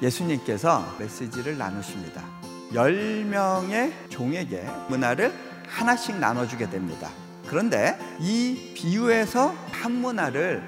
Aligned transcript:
예수님께서 0.00 0.94
메시지를 0.98 1.58
나누십니다. 1.58 2.22
10명의 2.72 3.92
종에게 4.08 4.64
문화를 4.88 5.32
하나씩 5.66 6.16
나눠주게 6.18 6.70
됩니다. 6.70 7.10
그런데 7.48 7.98
이 8.20 8.72
비유에서 8.76 9.52
한 9.72 9.92
문화를 9.92 10.62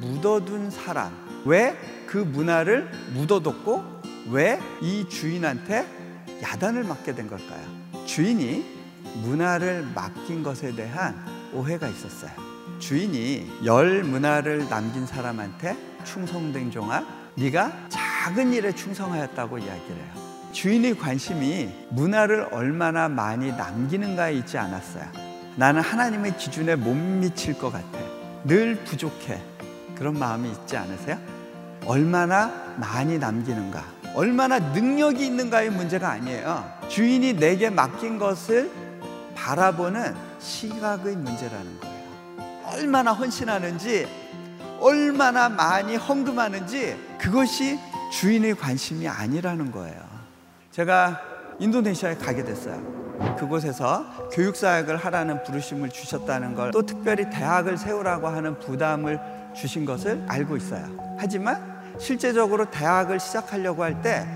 묻어둔 0.00 0.70
사람, 0.70 1.12
왜 1.44 1.76
그 2.06 2.18
문화를 2.18 2.90
묻어뒀고 3.14 3.84
왜 4.32 4.58
이 4.80 5.08
주인한테 5.08 5.86
야단을 6.42 6.82
맞게 6.84 7.14
된 7.14 7.28
걸까요? 7.28 7.62
주인이 8.06 8.64
문화를 9.22 9.86
맡긴 9.94 10.42
것에 10.42 10.74
대한 10.74 11.14
오해가 11.52 11.86
있었어요. 11.86 12.30
주인이 12.80 13.60
열 13.64 14.02
문화를 14.02 14.68
남긴 14.68 15.06
사람한테 15.06 15.76
충성된 16.04 16.70
종아, 16.72 17.04
네가 17.36 17.88
작은 18.22 18.52
일에 18.52 18.70
충성하였다고 18.72 19.56
이야기를 19.56 19.96
해요. 19.96 20.12
주인의 20.52 20.98
관심이 20.98 21.70
문화를 21.88 22.48
얼마나 22.52 23.08
많이 23.08 23.50
남기는가에 23.50 24.34
있지 24.34 24.58
않았어요. 24.58 25.04
나는 25.56 25.80
하나님의 25.80 26.36
기준에 26.36 26.76
못 26.76 26.94
미칠 26.94 27.56
것 27.56 27.72
같아. 27.72 27.98
늘 28.44 28.76
부족해. 28.84 29.40
그런 29.94 30.18
마음이 30.18 30.50
있지 30.50 30.76
않으세요? 30.76 31.18
얼마나 31.86 32.52
많이 32.76 33.18
남기는가. 33.18 33.82
얼마나 34.14 34.58
능력이 34.58 35.24
있는가의 35.24 35.70
문제가 35.70 36.10
아니에요. 36.10 36.70
주인이 36.88 37.34
내게 37.34 37.70
맡긴 37.70 38.18
것을 38.18 38.70
바라보는 39.34 40.14
시각의 40.38 41.16
문제라는 41.16 41.80
거예요. 41.80 41.96
얼마나 42.66 43.12
헌신하는지, 43.12 44.06
얼마나 44.78 45.48
많이 45.48 45.96
헌금하는지, 45.96 46.96
그것이 47.18 47.78
주인의 48.10 48.54
관심이 48.56 49.08
아니라는 49.08 49.70
거예요. 49.72 49.96
제가 50.70 51.20
인도네시아에 51.58 52.16
가게 52.16 52.44
됐어요. 52.44 52.80
그곳에서 53.38 54.28
교육사역을 54.32 54.96
하라는 54.96 55.42
부르심을 55.44 55.90
주셨다는 55.90 56.54
걸 56.54 56.70
또 56.72 56.84
특별히 56.86 57.28
대학을 57.28 57.76
세우라고 57.76 58.28
하는 58.28 58.58
부담을 58.58 59.18
주신 59.54 59.84
것을 59.84 60.24
알고 60.26 60.56
있어요. 60.56 60.84
하지만 61.18 61.80
실제적으로 61.98 62.70
대학을 62.70 63.20
시작하려고 63.20 63.82
할 63.84 64.00
때 64.00 64.26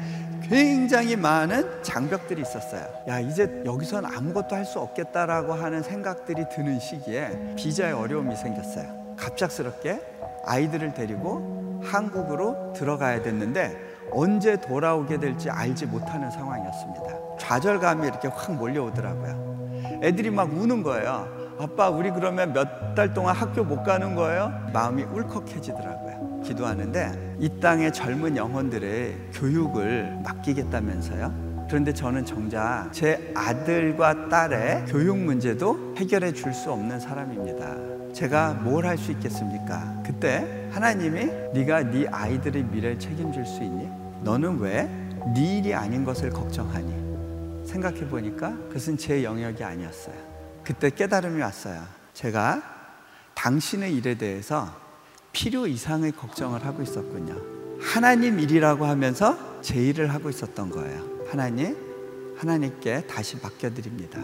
굉장히 0.43 1.17
많은 1.17 1.83
장벽들이 1.83 2.43
있었어요. 2.43 2.87
야, 3.09 3.19
이제 3.19 3.63
여기선 3.65 4.05
아무것도 4.05 4.55
할 4.55 4.67
수 4.67 4.79
없겠다라고 4.79 5.55
하는 5.55 5.83
생각들이 5.83 6.45
드는 6.55 6.79
시기에 6.81 7.55
비자에 7.57 7.93
어려움이 7.93 8.37
생겼어요. 8.37 9.15
갑작스럽게 9.17 10.01
아이들을 10.45 10.93
데리고 10.93 11.64
한국으로 11.85 12.73
들어가야 12.75 13.23
됐는데 13.23 13.77
언제 14.13 14.61
돌아오게 14.61 15.19
될지 15.19 15.51
알지 15.51 15.87
못하는 15.87 16.31
상황이었습니다. 16.31 17.37
좌절감이 17.39 18.07
이렇게 18.07 18.29
확 18.29 18.53
몰려오더라고요. 18.55 20.01
애들이 20.03 20.31
막 20.31 20.51
우는 20.53 20.83
거예요. 20.83 21.29
아빠, 21.59 21.89
우리 21.91 22.11
그러면 22.11 22.53
몇 22.53 22.85
달 22.95 23.13
동안 23.13 23.35
학교 23.35 23.65
못 23.65 23.83
가는 23.83 24.15
거예요? 24.15 24.53
마음이 24.73 25.03
울컥해지더라고요. 25.03 26.43
기도하는데 26.45 27.37
이 27.41 27.49
땅의 27.61 27.93
젊은 27.93 28.37
영혼들의 28.37 29.31
교육을 29.33 30.19
맡기겠다면서요? 30.23 31.54
그런데 31.69 31.93
저는 31.93 32.25
정작 32.25 32.91
제 32.93 33.33
아들과 33.35 34.29
딸의 34.29 34.87
교육 34.87 35.19
문제도 35.19 35.95
해결해 35.97 36.33
줄 36.33 36.53
수 36.55 36.71
없는 36.71 37.01
사람입니다. 37.01 38.13
제가 38.13 38.53
뭘 38.55 38.87
할 38.87 38.97
수 38.97 39.11
있겠습니까? 39.13 40.03
그때 40.07 40.69
하나님이 40.73 41.27
네가 41.53 41.91
네 41.91 42.07
아이들의 42.09 42.63
미래를 42.65 42.99
책임질 42.99 43.45
수 43.45 43.63
있니? 43.63 43.89
너는 44.23 44.59
왜 44.61 44.89
네 45.35 45.59
일이 45.59 45.75
아닌 45.75 46.05
것을 46.05 46.29
걱정하니? 46.31 47.67
생각해 47.67 48.07
보니까 48.09 48.51
그것은 48.69 48.99
제 48.99 49.25
영역이 49.25 49.65
아니었어요. 49.65 50.15
그때 50.63 50.91
깨달음이 50.91 51.41
왔어요. 51.41 51.83
제가 52.13 52.63
당신의 53.35 53.95
일에 53.97 54.15
대해서 54.17 54.69
필요 55.33 55.67
이상의 55.67 56.13
걱정을 56.13 56.65
하고 56.65 56.83
있었군요. 56.83 57.35
하나님 57.81 58.39
일이라고 58.39 58.85
하면서 58.85 59.37
제 59.63 59.77
일을 59.83 60.13
하고 60.13 60.29
있었던 60.31 60.71
거예요. 60.71 61.14
하나님, 61.35 61.77
하나님께 62.37 63.09
다시 63.09 63.37
맡겨드립니다. 63.43 64.23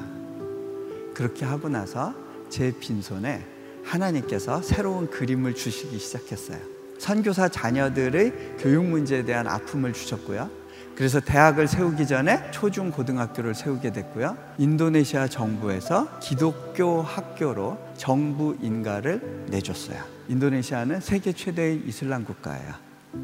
그렇게 1.12 1.44
하고 1.44 1.68
나서 1.68 2.14
제 2.48 2.72
빈손에 2.78 3.44
하나님께서 3.82 4.62
새로운 4.62 5.10
그림을 5.10 5.56
주시기 5.56 5.98
시작했어요. 5.98 6.60
선교사 6.98 7.48
자녀들의 7.48 8.58
교육 8.60 8.84
문제에 8.84 9.24
대한 9.24 9.48
아픔을 9.48 9.92
주셨고요. 9.92 10.48
그래서 10.94 11.18
대학을 11.18 11.66
세우기 11.66 12.06
전에 12.06 12.48
초중 12.52 12.92
고등학교를 12.92 13.56
세우게 13.56 13.90
됐고요. 13.90 14.36
인도네시아 14.58 15.26
정부에서 15.26 16.20
기독교 16.20 17.02
학교로 17.02 17.76
정부 17.96 18.56
인가를 18.62 19.46
내줬어요. 19.50 20.00
인도네시아는 20.28 21.00
세계 21.00 21.32
최대의 21.32 21.82
이슬람 21.86 22.24
국가예요. 22.24 22.72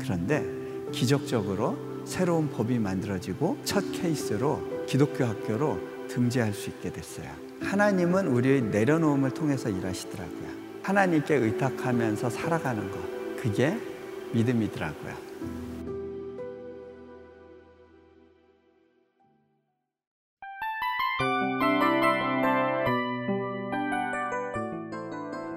그런데 0.00 0.44
기적적으로 0.91 1.95
새로운 2.06 2.48
법이 2.48 2.78
만들어지고 2.78 3.58
첫 3.64 3.84
케이스로 3.92 4.86
기독교 4.86 5.24
학교로 5.24 5.78
등재할 6.08 6.54
수 6.54 6.70
있게 6.70 6.92
됐어요. 6.92 7.28
하나님은 7.60 8.28
우리의 8.28 8.62
내려놓음을 8.62 9.32
통해서 9.32 9.68
일하시더라고요. 9.68 10.48
하나님께 10.82 11.34
의탁하면서 11.34 12.30
살아가는 12.30 12.90
것. 12.90 12.98
그게 13.36 13.76
믿음이더라고요. 14.32 15.26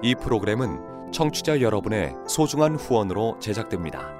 이 0.02 0.14
프로그램은 0.14 1.12
청취자 1.12 1.60
여러분의 1.60 2.14
소중한 2.26 2.74
후원으로 2.74 3.38
제작됩니다. 3.38 4.19